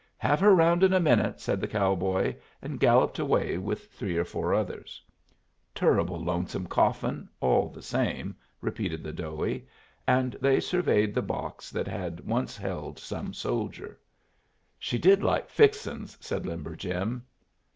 [0.17, 4.23] "Have her round in a minute," said the cowboy, and galloped away with three or
[4.25, 4.99] four others.
[5.75, 9.67] "Turruble lonesome coffin, all the same," repeated the Doughie.
[10.07, 13.99] And they surveyed the box that had once held some soldier.
[14.79, 17.27] "She did like fixin's," said Limber Jim.